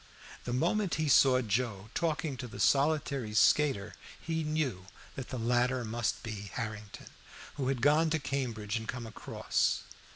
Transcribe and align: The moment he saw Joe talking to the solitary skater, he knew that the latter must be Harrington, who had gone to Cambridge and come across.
The 0.45 0.51
moment 0.51 0.95
he 0.95 1.07
saw 1.07 1.41
Joe 1.41 1.91
talking 1.93 2.35
to 2.37 2.47
the 2.47 2.59
solitary 2.59 3.35
skater, 3.35 3.93
he 4.19 4.43
knew 4.43 4.87
that 5.13 5.29
the 5.29 5.37
latter 5.37 5.85
must 5.85 6.23
be 6.23 6.49
Harrington, 6.55 7.09
who 7.53 7.67
had 7.67 7.83
gone 7.83 8.09
to 8.09 8.17
Cambridge 8.17 8.77
and 8.77 8.87
come 8.87 9.05
across. 9.05 9.83